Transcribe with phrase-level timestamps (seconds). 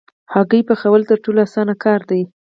[0.33, 2.21] هګۍ پخول تر ټولو اسانه کار دی.